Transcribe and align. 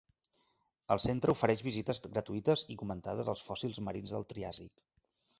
El 0.93 1.01
centre 1.01 1.33
ofereix 1.33 1.59
visites 1.67 1.99
gratuïtes 2.07 2.63
i 2.75 2.77
comentades 2.79 3.29
als 3.35 3.43
fòssils 3.49 3.83
marins 3.89 4.15
del 4.15 4.25
triàsic. 4.33 4.83